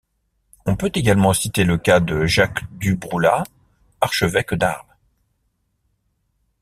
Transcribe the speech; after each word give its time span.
On 0.65 0.75
peut 0.77 0.89
également 0.95 1.31
citer 1.31 1.63
le 1.63 1.77
cas 1.77 1.99
de 1.99 2.25
Jacques 2.25 2.63
du 2.71 2.95
Broullat, 2.95 3.43
archevêque 4.01 4.55
d'Arles. 4.55 4.87